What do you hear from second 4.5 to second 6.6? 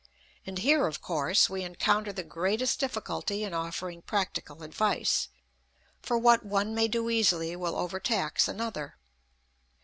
advice, for what